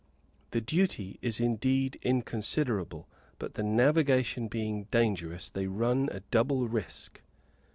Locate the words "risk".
6.67-7.21